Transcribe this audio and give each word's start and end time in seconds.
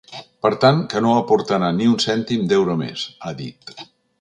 “Per 0.45 0.49
tant, 0.63 0.79
que 0.93 1.01
no 1.07 1.11
aportarà 1.17 1.69
ni 1.81 1.91
un 1.91 2.01
cèntim 2.07 2.51
d’euro 2.53 2.81
més”, 2.83 3.05
ha 3.29 3.39
dit. 3.45 3.75